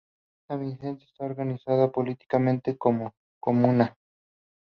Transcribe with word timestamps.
San 0.47 0.61
Vicente 0.61 1.03
está 1.05 1.25
organizada 1.25 1.91
políticamente 1.91 2.75
como 2.75 3.13
Comuna. 3.39 3.95